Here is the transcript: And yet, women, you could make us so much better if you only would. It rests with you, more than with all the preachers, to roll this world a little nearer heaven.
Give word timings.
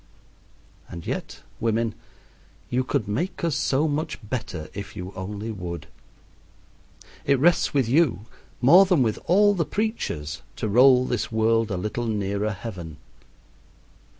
And 0.89 1.05
yet, 1.05 1.41
women, 1.59 1.93
you 2.71 2.83
could 2.83 3.07
make 3.07 3.43
us 3.43 3.55
so 3.55 3.87
much 3.87 4.17
better 4.27 4.67
if 4.73 4.95
you 4.95 5.13
only 5.15 5.51
would. 5.51 5.85
It 7.23 7.37
rests 7.37 7.71
with 7.75 7.87
you, 7.87 8.21
more 8.61 8.87
than 8.87 9.03
with 9.03 9.19
all 9.25 9.53
the 9.53 9.63
preachers, 9.63 10.41
to 10.55 10.67
roll 10.67 11.05
this 11.05 11.31
world 11.31 11.69
a 11.69 11.77
little 11.77 12.07
nearer 12.07 12.49
heaven. 12.49 12.97